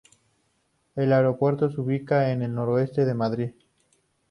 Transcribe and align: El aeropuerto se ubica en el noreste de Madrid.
El 0.95 1.13
aeropuerto 1.13 1.69
se 1.69 1.79
ubica 1.79 2.31
en 2.31 2.41
el 2.41 2.55
noreste 2.55 3.05
de 3.05 3.13
Madrid. 3.13 3.51